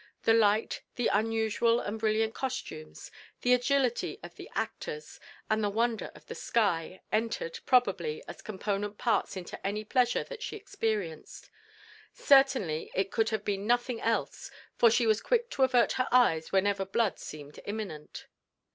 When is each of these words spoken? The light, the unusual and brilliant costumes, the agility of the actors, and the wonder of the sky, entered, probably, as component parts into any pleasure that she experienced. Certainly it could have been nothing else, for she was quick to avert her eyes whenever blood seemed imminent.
The 0.23 0.33
light, 0.33 0.81
the 0.95 1.09
unusual 1.13 1.79
and 1.79 1.99
brilliant 1.99 2.33
costumes, 2.33 3.11
the 3.41 3.53
agility 3.53 4.19
of 4.23 4.35
the 4.35 4.49
actors, 4.55 5.19
and 5.47 5.63
the 5.63 5.69
wonder 5.69 6.11
of 6.15 6.25
the 6.25 6.33
sky, 6.33 7.03
entered, 7.11 7.59
probably, 7.67 8.23
as 8.27 8.41
component 8.41 8.97
parts 8.97 9.37
into 9.37 9.63
any 9.63 9.83
pleasure 9.83 10.23
that 10.23 10.41
she 10.41 10.55
experienced. 10.57 11.51
Certainly 12.13 12.89
it 12.95 13.11
could 13.11 13.29
have 13.29 13.45
been 13.45 13.67
nothing 13.67 14.01
else, 14.01 14.49
for 14.75 14.89
she 14.89 15.05
was 15.05 15.21
quick 15.21 15.51
to 15.51 15.61
avert 15.61 15.91
her 15.91 16.07
eyes 16.11 16.51
whenever 16.51 16.83
blood 16.83 17.19
seemed 17.19 17.59
imminent. 17.65 18.25